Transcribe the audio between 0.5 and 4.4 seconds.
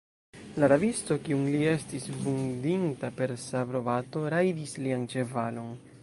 La rabisto, kiun li estis vundinta per sabrobato,